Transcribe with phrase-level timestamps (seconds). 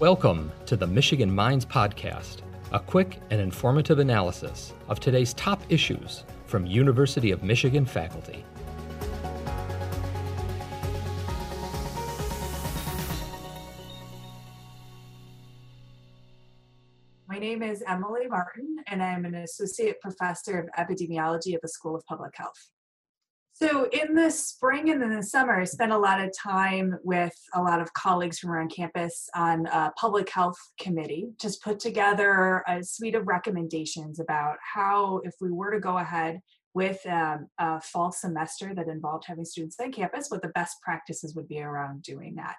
[0.00, 6.22] Welcome to the Michigan Minds Podcast, a quick and informative analysis of today's top issues
[6.46, 8.44] from University of Michigan faculty.
[17.26, 21.96] My name is Emily Martin, and I'm an associate professor of epidemiology at the School
[21.96, 22.70] of Public Health.
[23.60, 27.34] So, in the spring and in the summer, I spent a lot of time with
[27.54, 32.62] a lot of colleagues from around campus on a public health committee, just put together
[32.68, 36.38] a suite of recommendations about how, if we were to go ahead
[36.72, 41.34] with um, a fall semester that involved having students on campus, what the best practices
[41.34, 42.54] would be around doing that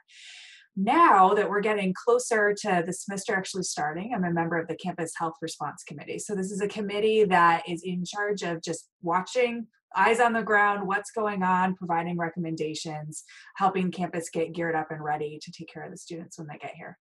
[0.76, 4.78] now that we're getting closer to the semester actually starting, I'm a member of the
[4.78, 6.20] Campus Health Response Committee.
[6.20, 10.44] So, this is a committee that is in charge of just watching eyes on the
[10.44, 13.24] ground, what's going on, providing recommendations,
[13.56, 16.58] helping campus get geared up and ready to take care of the students when they
[16.58, 16.98] get here.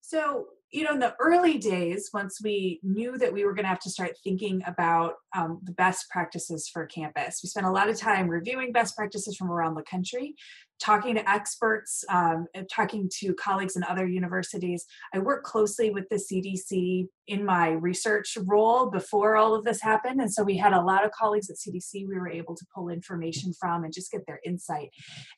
[0.00, 3.68] So, you know, in the early days, once we knew that we were going to
[3.68, 7.90] have to start thinking about um, the best practices for campus, we spent a lot
[7.90, 10.34] of time reviewing best practices from around the country
[10.82, 14.84] talking to experts, um, talking to colleagues in other universities.
[15.14, 20.20] I work closely with the CDC in my research role before all of this happened.
[20.20, 22.88] And so we had a lot of colleagues at CDC we were able to pull
[22.88, 24.90] information from and just get their insight.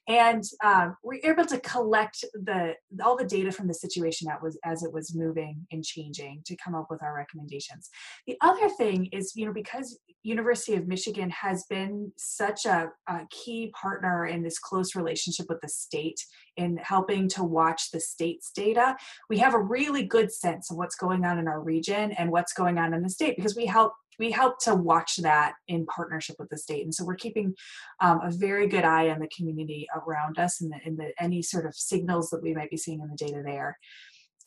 [0.08, 2.74] And um, we were able to collect the
[3.04, 5.23] all the data from the situation that was as it was moving
[5.70, 7.90] and changing to come up with our recommendations.
[8.26, 13.20] The other thing is, you know, because University of Michigan has been such a, a
[13.30, 16.24] key partner in this close relationship relationship with the state
[16.56, 18.96] in helping to watch the state's data,
[19.28, 22.52] we have a really good sense of what's going on in our region and what's
[22.52, 26.36] going on in the state because we help we help to watch that in partnership
[26.38, 27.52] with the state and so we're keeping
[28.00, 31.42] um, a very good eye on the community around us and, the, and the, any
[31.42, 33.76] sort of signals that we might be seeing in the data there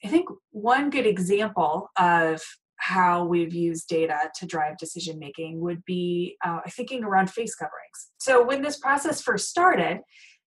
[0.03, 2.41] i think one good example of
[2.79, 8.11] how we've used data to drive decision making would be uh, thinking around face coverings.
[8.19, 10.01] So when this process first started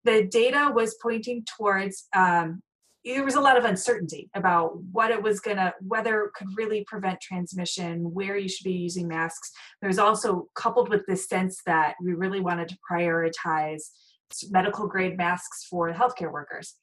[0.05, 2.63] the data was pointing towards um,
[3.05, 7.21] there was a lot of uncertainty about what it was to whether could really prevent
[7.21, 9.51] transmission where you should be using masks.
[9.81, 13.85] There's also coupled with this sense that we really wanted to prioritize
[14.51, 16.75] medical grade masks for healthcare workers.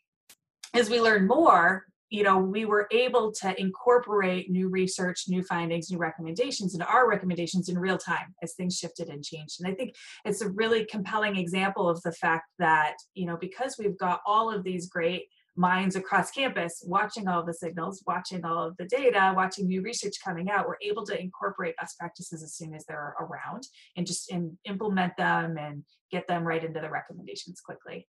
[0.73, 5.91] As we learn more you know we were able to incorporate new research new findings
[5.91, 9.59] new recommendations into our recommendations in real time as things shifted and changed.
[9.59, 9.95] And i think
[10.25, 14.51] it's a really compelling example of the fact that you know because we've got all
[14.51, 15.25] of these great
[15.57, 20.13] minds across campus watching all the signals watching all of the data watching new research
[20.24, 23.63] coming out we're able to incorporate best practices as soon as they're around
[23.95, 24.31] and just
[24.66, 28.07] implement them and get them right into the recommendations quickly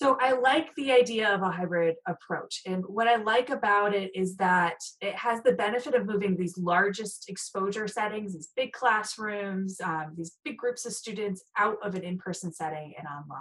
[0.00, 2.62] so I like the idea of a hybrid approach.
[2.64, 6.56] And what I like about it is that it has the benefit of moving these
[6.56, 12.04] largest exposure settings, these big classrooms, um, these big groups of students out of an
[12.04, 13.40] in person setting and online.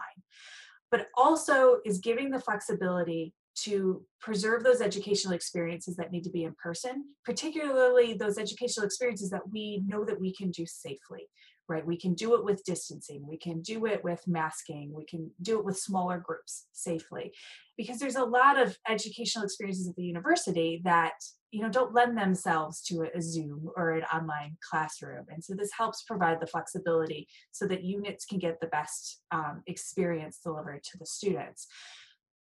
[0.90, 6.44] But also is giving the flexibility to preserve those educational experiences that need to be
[6.44, 11.30] in person, particularly those educational experiences that we know that we can do safely
[11.70, 11.86] right?
[11.86, 15.60] We can do it with distancing, we can do it with masking, we can do
[15.60, 17.34] it with smaller groups safely.
[17.78, 21.14] Because there's a lot of educational experiences at the university that
[21.52, 25.72] you know don't lend themselves to a zoom or an online classroom and so this
[25.78, 30.98] helps provide the flexibility so that units can get the best um, experience delivered to
[30.98, 31.68] the students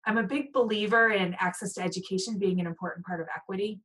[0.06, 3.80] i'm a big believer in access to education being an important part of equity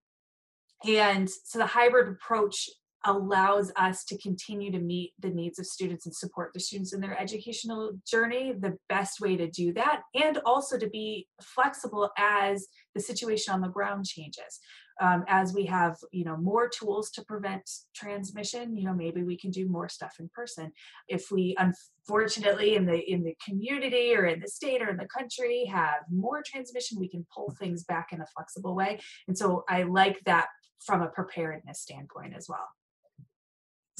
[0.87, 2.69] and so the hybrid approach
[3.05, 7.01] allows us to continue to meet the needs of students and support the students in
[7.01, 12.67] their educational journey the best way to do that and also to be flexible as
[12.93, 14.59] the situation on the ground changes.
[14.99, 19.35] Um, as we have you know more tools to prevent transmission you know maybe we
[19.35, 20.71] can do more stuff in person.
[21.07, 25.07] If we unfortunately in the in the community or in the state or in the
[25.07, 28.99] country have more transmission we can pull things back in a flexible way.
[29.27, 30.47] And so i like that
[30.85, 32.67] from a preparedness standpoint as well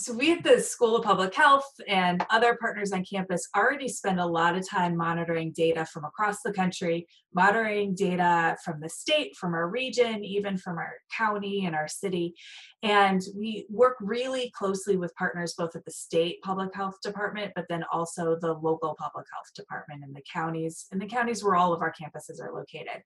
[0.02, 4.20] so we at the School of Public Health and other partners on campus already spend
[4.20, 9.36] a lot of time monitoring data from across the country, monitoring data from the state,
[9.38, 12.34] from our region, even from our county and our city.
[12.82, 17.66] And we work really closely with partners both at the state public health department, but
[17.70, 21.74] then also the local public health department in the counties, and the counties where all
[21.74, 23.04] of our campuses are located.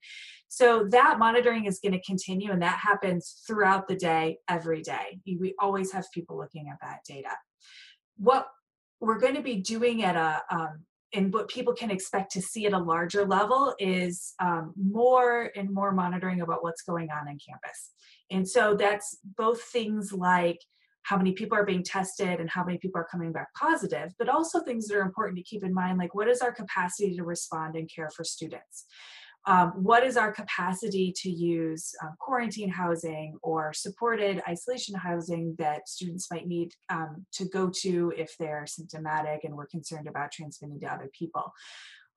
[0.48, 5.20] So that monitoring is going to continue, and that happens throughout the day, every day.
[5.26, 7.36] We always have people looking at that data.
[8.18, 8.48] What
[9.00, 12.66] we're going to be doing at a um, and what people can expect to see
[12.66, 17.38] at a larger level is um, more and more monitoring about what's going on in
[17.38, 17.92] campus.
[18.32, 20.60] And so that's both things like
[21.04, 24.28] how many people are being tested and how many people are coming back positive, but
[24.28, 27.24] also things that are important to keep in mind, like what is our capacity to
[27.24, 28.86] respond and care for students?
[29.48, 35.88] Um, what is our capacity to use um, quarantine housing or supported isolation housing that
[35.88, 40.80] students might need um, to go to if they're symptomatic and we're concerned about transmitting
[40.80, 41.54] to other people?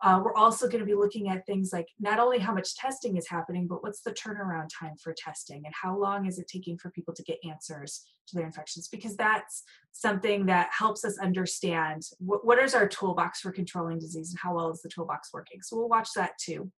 [0.00, 3.16] Uh, we're also going to be looking at things like not only how much testing
[3.16, 6.78] is happening, but what's the turnaround time for testing and how long is it taking
[6.78, 8.86] for people to get answers to their infections?
[8.86, 14.30] Because that's something that helps us understand what, what is our toolbox for controlling disease
[14.30, 15.60] and how well is the toolbox working.
[15.62, 16.70] So we'll watch that too.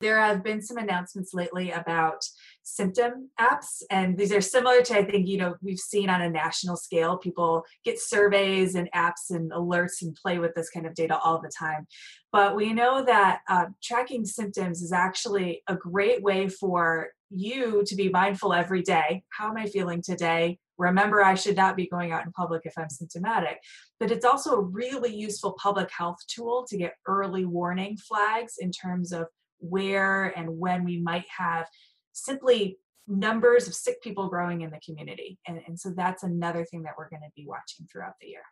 [0.00, 2.24] There have been some announcements lately about
[2.62, 6.30] symptom apps, and these are similar to, I think, you know, we've seen on a
[6.30, 7.16] national scale.
[7.16, 11.40] People get surveys and apps and alerts and play with this kind of data all
[11.40, 11.88] the time.
[12.30, 17.96] But we know that uh, tracking symptoms is actually a great way for you to
[17.96, 19.24] be mindful every day.
[19.30, 20.58] How am I feeling today?
[20.78, 23.58] Remember, I should not be going out in public if I'm symptomatic.
[23.98, 28.70] But it's also a really useful public health tool to get early warning flags in
[28.70, 29.26] terms of
[29.58, 31.66] where and when we might have
[32.12, 35.38] simply numbers of sick people growing in the community.
[35.46, 38.42] And, and so that's another thing that we're going to be watching throughout the year.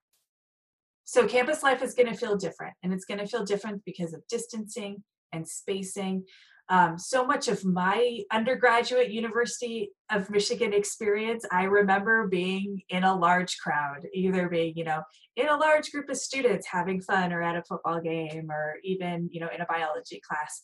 [1.04, 4.12] So campus life is going to feel different, and it's going to feel different because
[4.12, 6.24] of distancing and spacing.
[6.68, 13.16] Um, so much of my undergraduate University of Michigan experience, I remember being in a
[13.16, 15.02] large crowd, either being, you know,
[15.36, 19.28] in a large group of students having fun or at a football game or even,
[19.32, 20.60] you know, in a biology class.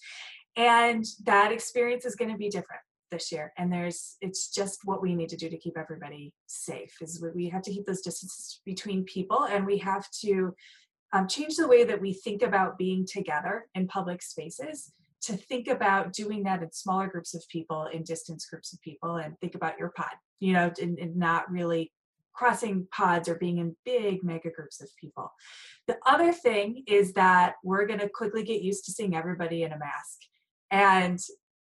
[0.57, 2.83] And that experience is going to be different
[3.13, 6.97] this year and there's it's just what we need to do to keep everybody safe
[7.03, 10.55] is we have to keep those distances between people and we have to
[11.13, 14.91] um, change the way that we think about being together in public spaces
[15.23, 19.17] to think about doing that in smaller groups of people, in distance groups of people,
[19.17, 21.93] and think about your pod, you know, and, and not really
[22.33, 25.31] crossing pods or being in big mega groups of people.
[25.87, 29.73] The other thing is that we're going to quickly get used to seeing everybody in
[29.73, 30.19] a mask.
[30.71, 31.21] And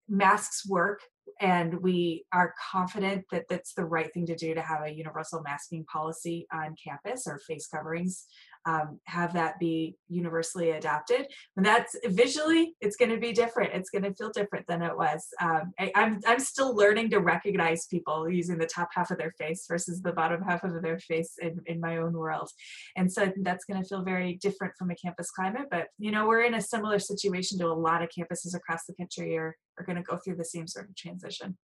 [0.09, 1.01] masks work
[1.41, 5.43] and we are confident that that's the right thing to do to have a universal
[5.43, 8.27] masking policy on campus or face coverings
[8.67, 11.27] um, have that be universally adopted.
[11.57, 13.73] And that's visually it's going to be different.
[13.73, 15.27] It's going to feel different than it was.
[15.41, 19.33] Um, I, I'm, I'm still learning to recognize people using the top half of their
[19.39, 22.51] face versus the bottom half of their face in, in my own world.
[22.97, 26.27] And so that's going to feel very different from a campus climate but you know
[26.27, 29.85] we're in a similar situation to a lot of campuses across the country are, are
[29.85, 31.57] going to go through the same sort of transition.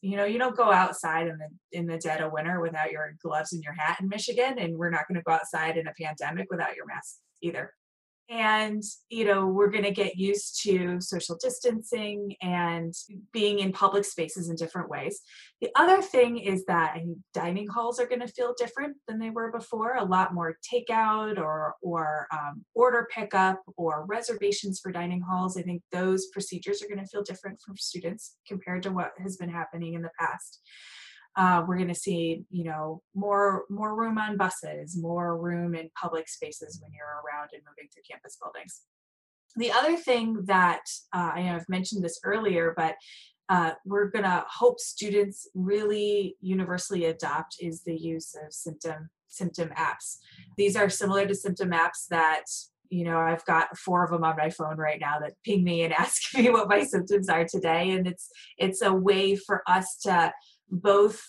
[0.00, 3.14] You know you don't go outside in the in the dead of winter without your
[3.22, 5.94] gloves and your hat in michigan and we're not going to go outside in a
[5.98, 7.72] pandemic without your mask either
[8.30, 12.94] and you know we're going to get used to social distancing and
[13.32, 15.20] being in public spaces in different ways.
[15.60, 19.30] The other thing is that I dining halls are going to feel different than they
[19.30, 25.20] were before a lot more takeout or or um, order pickup or reservations for dining
[25.20, 25.56] halls.
[25.56, 29.36] I think those procedures are going to feel different for students compared to what has
[29.36, 30.60] been happening in the past
[31.36, 35.90] uh, we're going to see, you know, more more room on buses, more room in
[36.00, 38.82] public spaces when you're around and moving through campus buildings.
[39.56, 40.82] The other thing that
[41.12, 42.94] uh, I I've mentioned this earlier, but
[43.48, 49.70] uh, we're going to hope students really universally adopt is the use of symptom symptom
[49.70, 50.18] apps.
[50.56, 52.44] These are similar to symptom apps that
[52.90, 55.82] you know i've got four of them on my phone right now that ping me
[55.82, 59.98] and ask me what my symptoms are today and it's it's a way for us
[60.02, 60.32] to
[60.70, 61.22] both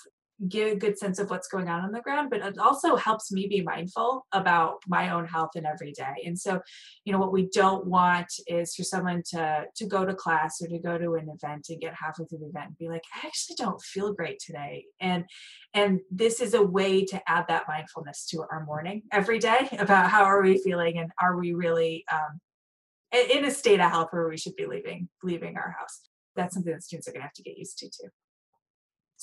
[0.49, 3.31] get a good sense of what's going on on the ground but it also helps
[3.31, 6.23] me be mindful about my own health in every day.
[6.25, 6.61] And so
[7.05, 10.67] you know what we don't want is for someone to to go to class or
[10.67, 13.25] to go to an event and get halfway through the event and be like i
[13.25, 14.85] actually don't feel great today.
[14.99, 15.25] And
[15.73, 20.09] and this is a way to add that mindfulness to our morning every day about
[20.09, 22.39] how are we feeling and are we really um,
[23.13, 26.01] in a state of health where we should be leaving leaving our house.
[26.35, 28.09] That's something that students are going to have to get used to too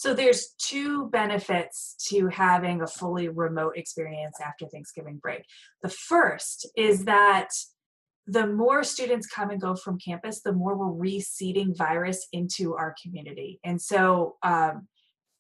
[0.03, 5.45] so there's two benefits to having a fully remote experience after Thanksgiving break.
[5.85, 7.51] The first is that
[8.27, 12.97] the more students come and go from campus, the more we're reseeding virus into our
[13.01, 13.61] community.
[13.63, 14.89] And so um,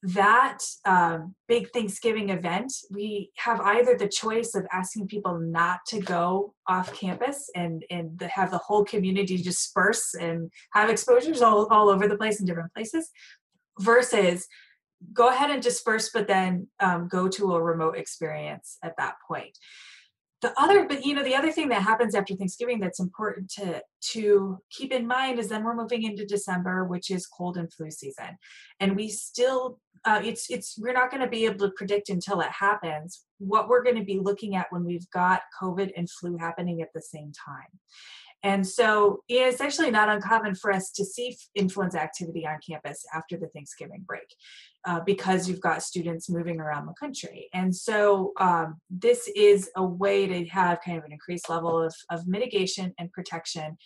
[0.05, 6.01] that um, big Thanksgiving event, we have either the choice of asking people not to
[6.01, 11.89] go off campus and, and have the whole community disperse and have exposures all, all
[11.89, 13.11] over the place in different places,
[13.81, 14.47] versus
[15.13, 19.57] go ahead and disperse, but then um, go to a remote experience at that point.
[20.43, 23.81] the other but you know the other thing that happens after thanksgiving that's important to
[24.01, 27.91] to keep in mind is then we're moving into december which is cold and flu
[27.91, 28.37] season
[28.81, 32.41] and we still uh, it's it's we're not going to be able to predict until
[32.41, 36.37] it happens what we're going to be looking at when we've got covid and flu
[36.37, 37.71] happening at the same time
[38.43, 43.37] and so it's actually not uncommon for us to see influenza activity on campus after
[43.37, 44.35] the Thanksgiving break
[44.85, 47.49] uh, because you've got students moving around the country.
[47.55, 51.95] And so um, this is a way to have kind of an increased level of,
[52.11, 53.77] of mitigation and protection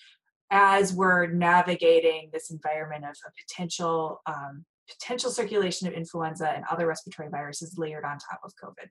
[0.51, 6.87] as we're navigating this environment of a potential um, potential circulation of influenza and other
[6.87, 8.87] respiratory viruses layered on top of COVID.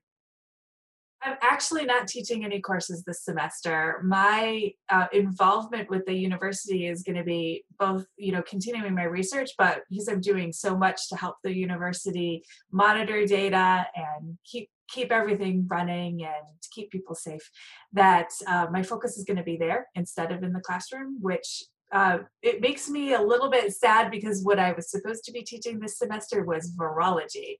[1.22, 4.00] I'm actually not teaching any courses this semester.
[4.04, 9.04] My uh, involvement with the university is going to be both, you know, continuing my
[9.04, 14.70] research, but because I'm doing so much to help the university monitor data and keep
[14.88, 17.50] keep everything running and keep people safe,
[17.92, 21.64] that uh, my focus is going to be there instead of in the classroom, which
[21.92, 25.42] uh, it makes me a little bit sad because what I was supposed to be
[25.42, 27.58] teaching this semester was virology,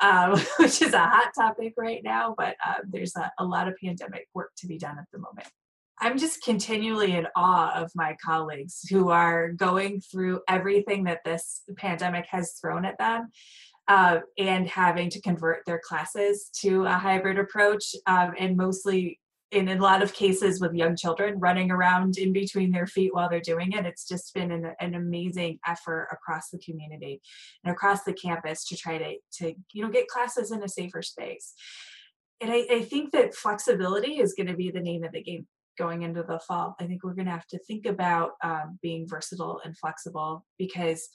[0.00, 3.74] uh, which is a hot topic right now, but uh, there's a, a lot of
[3.82, 5.48] pandemic work to be done at the moment.
[5.98, 11.62] I'm just continually in awe of my colleagues who are going through everything that this
[11.76, 13.30] pandemic has thrown at them.
[13.88, 19.20] Uh, and having to convert their classes to a hybrid approach um, and mostly
[19.52, 23.28] in a lot of cases with young children running around in between their feet while
[23.28, 23.86] they're doing it.
[23.86, 27.20] It's just been an, an amazing effort across the community
[27.64, 31.02] and across the campus to try to to you know get classes in a safer
[31.02, 31.54] space.
[32.40, 35.46] And i, I think that flexibility is going to be the name of the game
[35.78, 36.74] going into the fall.
[36.80, 41.08] I think we're going to have to think about um, being versatile and flexible because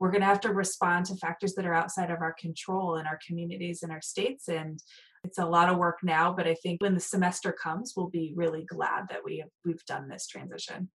[0.00, 3.06] we're going to have to respond to factors that are outside of our control in
[3.06, 4.80] our communities and our states and
[5.24, 8.32] it's a lot of work now, but I think when the semester comes, we'll be
[8.36, 10.88] really glad that we have, we've done this transition.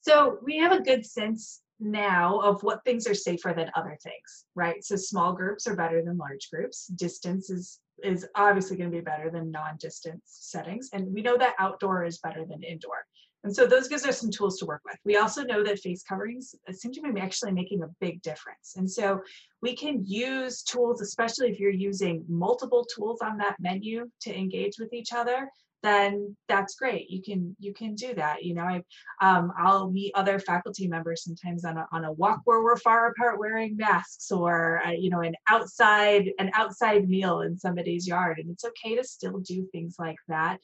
[0.00, 4.46] So we have a good sense now of what things are safer than other things,
[4.54, 4.82] right?
[4.82, 6.86] So small groups are better than large groups.
[6.86, 11.56] Distance is is obviously going to be better than non-distance settings, and we know that
[11.58, 13.04] outdoor is better than indoor.
[13.44, 14.96] And so those gives us some tools to work with.
[15.04, 18.74] We also know that face coverings seem to be actually making a big difference.
[18.76, 19.20] And so
[19.62, 24.78] we can use tools, especially if you're using multiple tools on that menu to engage
[24.78, 25.48] with each other,
[25.82, 27.08] then that's great.
[27.08, 28.42] You can you can do that.
[28.42, 28.82] You know, I
[29.20, 33.10] um, I'll meet other faculty members sometimes on a on a walk where we're far
[33.10, 38.38] apart wearing masks, or uh, you know, an outside an outside meal in somebody's yard,
[38.38, 40.58] and it's okay to still do things like that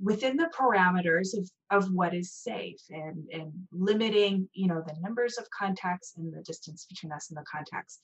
[0.00, 5.38] within the parameters of, of what is safe and, and limiting you know the numbers
[5.38, 7.98] of contacts and the distance between us and the contacts.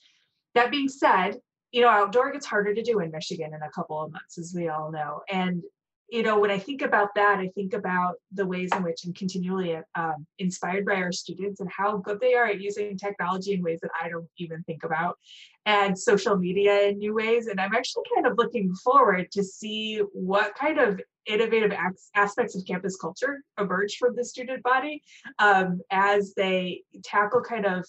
[0.53, 1.37] That being said
[1.71, 4.53] you know outdoor gets harder to do in michigan in a couple of months as
[4.55, 5.61] we all know and
[6.09, 9.13] you know when i think about that i think about the ways in which i'm
[9.13, 13.63] continually um, inspired by our students and how good they are at using technology in
[13.63, 15.17] ways that i don't even think about
[15.65, 20.01] and social media in new ways and i'm actually kind of looking forward to see
[20.13, 21.73] what kind of innovative
[22.15, 25.01] aspects of campus culture emerge from the student body
[25.39, 27.83] um, as they tackle kind of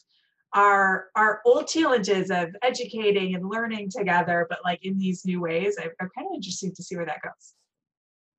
[0.55, 5.77] our our old challenges of educating and learning together, but like in these new ways.
[5.79, 7.55] I, I'm kind of interested to see where that goes.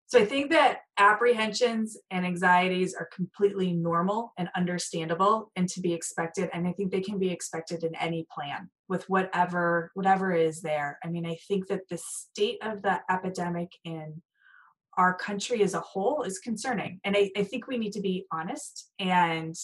[0.08, 5.94] So I think that apprehensions and anxieties are completely normal and understandable and to be
[5.94, 6.50] expected.
[6.54, 10.98] And I think they can be expected in any plan with whatever whatever is there.
[11.04, 14.22] I mean, I think that the state of the epidemic in
[14.98, 17.02] our country as a whole is concerning.
[17.04, 19.56] And I, I think we need to be honest and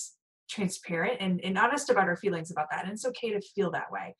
[0.50, 2.84] transparent and, and honest about our feelings about that.
[2.84, 4.16] And it's okay to feel that way.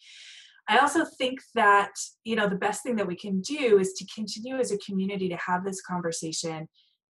[0.70, 1.92] I also think that,
[2.24, 5.28] you know, the best thing that we can do is to continue as a community
[5.30, 6.68] to have this conversation,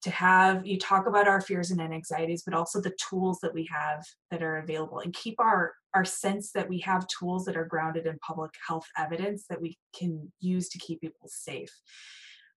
[0.04, 3.68] to have you talk about our fears and anxieties, but also the tools that we
[3.72, 7.66] have that are available and keep our our sense that we have tools that are
[7.66, 11.72] grounded in public health evidence that we can use to keep people safe.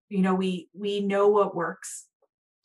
[0.10, 2.08] You know we we know what works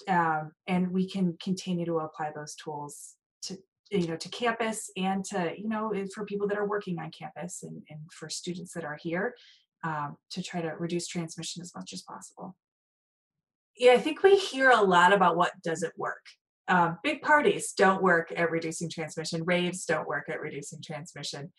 [0.09, 3.59] um, and we can continue to apply those tools to
[3.91, 7.63] you know to campus and to you know for people that are working on campus
[7.63, 9.35] and, and for students that are here
[9.83, 12.57] um, to try to reduce transmission as much as possible.
[13.77, 16.25] Yeah i think we hear a lot about what doesn't work.
[16.69, 19.45] Um, big parties don't work at reducing transmission.
[19.45, 21.53] Raves don't work at reducing transmission.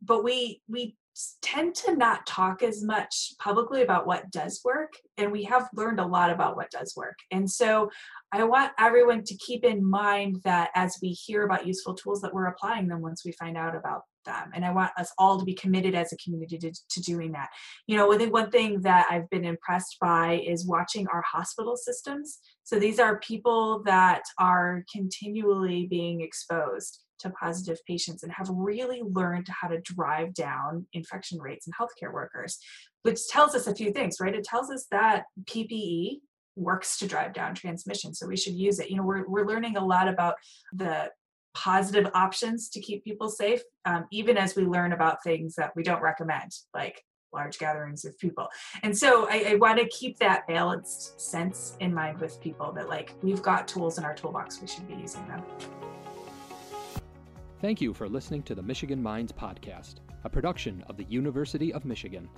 [0.00, 0.96] But we we
[1.40, 6.00] tend to not talk as much publicly about what does work and we have learned
[6.00, 7.18] a lot about what does work.
[7.30, 7.90] And so
[8.32, 12.34] i want everyone to keep in mind that as we hear about useful tools that
[12.34, 14.50] we're applying them once we find out about them.
[14.54, 17.48] And i want us all to be committed as a community to, to doing that.
[17.86, 21.76] You know i think one thing that i've been impressed by is watching our hospital
[21.76, 22.38] systems.
[22.64, 29.02] So these are people that are continually being exposed to positive patients and have really
[29.02, 32.58] learned how to drive down infection rates in healthcare workers,
[33.02, 34.34] which tells us a few things, right?
[34.34, 36.18] It tells us that PPE
[36.56, 38.90] works to drive down transmission, so we should use it.
[38.90, 40.34] You know, we're, we're learning a lot about
[40.72, 41.10] the
[41.54, 45.82] positive options to keep people safe, um, even as we learn about things that we
[45.82, 48.48] don't recommend, like large gatherings of people.
[48.82, 52.88] And so I, I want to keep that balanced sense in mind with people that
[52.88, 55.42] like we've got tools in our toolbox, we should be using them.
[57.62, 59.94] Thank you for listening to the Michigan Minds Podcast,
[60.24, 62.28] a production of the University of Michigan.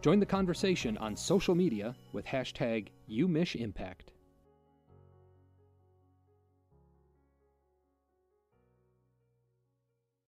[0.00, 4.13] Join the conversation on social media with hashtag UMichImpact.